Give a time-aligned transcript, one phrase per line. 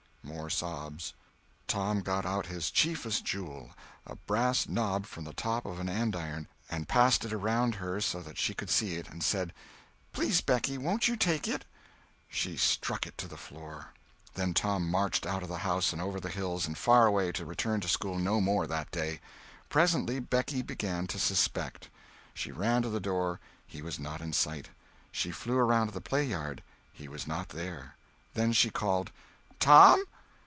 [0.23, 1.13] More sobs.
[1.67, 3.71] Tom got out his chiefest jewel,
[4.07, 8.21] a brass knob from the top of an andiron, and passed it around her so
[8.21, 9.51] that she could see it, and said:
[10.13, 11.65] "Please, Becky, won't you take it?"
[12.29, 13.89] She struck it to the floor.
[14.33, 17.45] Then Tom marched out of the house and over the hills and far away, to
[17.45, 19.19] return to school no more that day.
[19.69, 21.89] Presently Becky began to suspect.
[22.33, 24.69] She ran to the door; he was not in sight;
[25.11, 26.63] she flew around to the play yard;
[26.93, 27.95] he was not there.
[28.33, 29.11] Then she called:
[29.59, 30.03] "Tom!